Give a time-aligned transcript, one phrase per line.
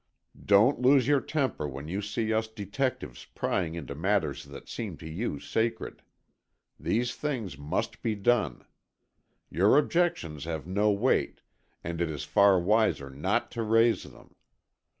[0.43, 5.07] Don't lose your temper when you see us detectives prying into matters that seem to
[5.07, 6.01] you sacred.
[6.79, 8.65] These things must be done.
[9.51, 11.41] Your objections have no weight,
[11.83, 14.33] and it is far wiser not to raise them.